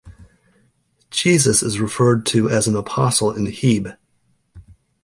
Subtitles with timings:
[1.11, 3.99] Jesus is referred to as an apostle in Heb.